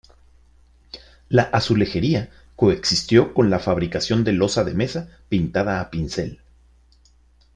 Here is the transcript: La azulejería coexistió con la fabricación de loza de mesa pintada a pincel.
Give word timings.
La 1.29 1.43
azulejería 1.43 2.31
coexistió 2.55 3.35
con 3.35 3.51
la 3.51 3.59
fabricación 3.59 4.23
de 4.23 4.33
loza 4.33 4.63
de 4.63 4.73
mesa 4.73 5.15
pintada 5.29 5.79
a 5.79 5.91
pincel. 5.91 6.41